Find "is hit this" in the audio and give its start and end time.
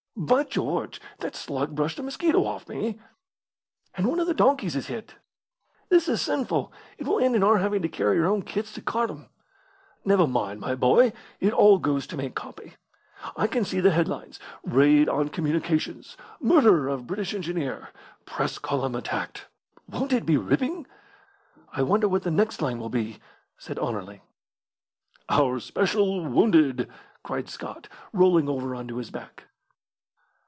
4.75-6.07